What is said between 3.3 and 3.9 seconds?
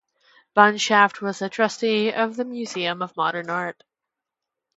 Art.